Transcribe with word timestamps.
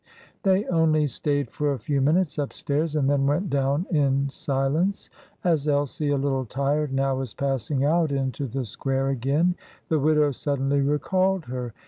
They 0.41 0.65
only 0.65 1.05
stayed 1.05 1.51
for 1.51 1.71
a 1.73 1.77
few 1.77 2.01
minutes 2.01 2.39
upstairs, 2.39 2.95
and 2.95 3.07
then 3.07 3.27
went 3.27 3.51
down 3.51 3.85
in 3.91 4.29
silence. 4.29 5.11
As 5.43 5.67
Elsie, 5.67 6.09
a 6.09 6.17
little 6.17 6.43
tired 6.43 6.91
now, 6.91 7.17
was 7.17 7.35
passing 7.35 7.85
out 7.85 8.11
into 8.11 8.47
the 8.47 8.65
square 8.65 9.09
again 9.09 9.53
the 9.89 9.99
widow 9.99 10.31
suddenly 10.31 10.81
recalled 10.81 11.45
her. 11.45 11.75